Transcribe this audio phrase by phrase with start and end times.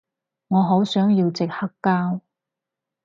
[0.47, 2.21] 我好想要隻黑膠